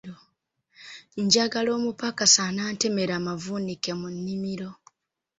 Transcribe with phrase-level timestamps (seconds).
[1.23, 4.69] Njagala omupakasi anaantemera amavunike mu nnimiro.